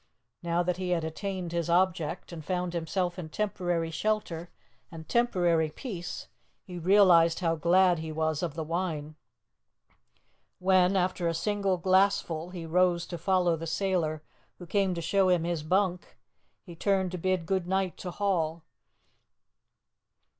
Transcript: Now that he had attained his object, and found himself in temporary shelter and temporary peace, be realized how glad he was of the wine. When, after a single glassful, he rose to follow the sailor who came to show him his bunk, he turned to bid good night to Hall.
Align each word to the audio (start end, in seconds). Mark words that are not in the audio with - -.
Now 0.41 0.63
that 0.63 0.77
he 0.77 0.89
had 0.89 1.03
attained 1.03 1.51
his 1.51 1.69
object, 1.69 2.31
and 2.31 2.43
found 2.43 2.73
himself 2.73 3.19
in 3.19 3.29
temporary 3.29 3.91
shelter 3.91 4.49
and 4.89 5.07
temporary 5.07 5.69
peace, 5.69 6.27
be 6.65 6.79
realized 6.79 7.41
how 7.41 7.53
glad 7.55 7.99
he 7.99 8.11
was 8.11 8.41
of 8.41 8.55
the 8.55 8.63
wine. 8.63 9.15
When, 10.57 10.95
after 10.95 11.27
a 11.27 11.35
single 11.35 11.77
glassful, 11.77 12.49
he 12.49 12.65
rose 12.65 13.05
to 13.05 13.17
follow 13.19 13.55
the 13.55 13.67
sailor 13.67 14.23
who 14.57 14.65
came 14.65 14.95
to 14.95 15.01
show 15.03 15.29
him 15.29 15.43
his 15.43 15.61
bunk, 15.61 16.17
he 16.63 16.75
turned 16.75 17.11
to 17.11 17.19
bid 17.19 17.45
good 17.45 17.67
night 17.67 17.95
to 17.97 18.09
Hall. 18.09 18.63